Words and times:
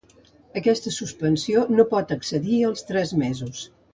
Aquesta 0.61 0.93
suspensió 0.95 1.65
no 1.79 1.85
pot 1.93 2.15
excedir 2.17 2.65
els 2.71 2.83
tres 2.91 3.15
mesos. 3.27 3.63